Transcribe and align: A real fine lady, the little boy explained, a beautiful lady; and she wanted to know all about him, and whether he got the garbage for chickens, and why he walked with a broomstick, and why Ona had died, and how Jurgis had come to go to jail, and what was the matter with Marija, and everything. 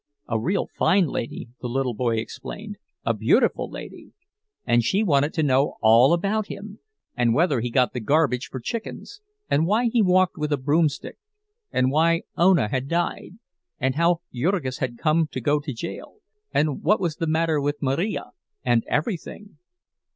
A 0.27 0.39
real 0.39 0.65
fine 0.79 1.05
lady, 1.05 1.49
the 1.61 1.67
little 1.67 1.93
boy 1.93 2.15
explained, 2.17 2.77
a 3.05 3.13
beautiful 3.13 3.69
lady; 3.69 4.13
and 4.65 4.83
she 4.83 5.03
wanted 5.03 5.31
to 5.35 5.43
know 5.43 5.75
all 5.79 6.11
about 6.11 6.47
him, 6.47 6.79
and 7.15 7.35
whether 7.35 7.59
he 7.59 7.69
got 7.69 7.93
the 7.93 7.99
garbage 7.99 8.47
for 8.47 8.59
chickens, 8.59 9.21
and 9.47 9.67
why 9.67 9.89
he 9.89 10.01
walked 10.01 10.39
with 10.39 10.51
a 10.51 10.57
broomstick, 10.57 11.19
and 11.71 11.91
why 11.91 12.23
Ona 12.35 12.67
had 12.69 12.87
died, 12.87 13.37
and 13.79 13.93
how 13.93 14.21
Jurgis 14.33 14.79
had 14.79 14.97
come 14.97 15.27
to 15.33 15.39
go 15.39 15.59
to 15.59 15.71
jail, 15.71 16.15
and 16.51 16.81
what 16.81 16.99
was 16.99 17.17
the 17.17 17.27
matter 17.27 17.61
with 17.61 17.79
Marija, 17.79 18.31
and 18.63 18.83
everything. 18.87 19.59